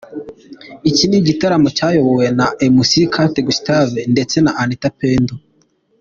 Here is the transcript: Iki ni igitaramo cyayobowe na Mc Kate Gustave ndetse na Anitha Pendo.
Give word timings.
Iki 0.89 1.03
ni 1.07 1.15
igitaramo 1.21 1.67
cyayobowe 1.77 2.25
na 2.37 2.45
Mc 2.75 2.91
Kate 3.13 3.39
Gustave 3.47 3.99
ndetse 4.13 4.35
na 4.43 4.51
Anitha 4.61 4.89
Pendo. 4.99 5.33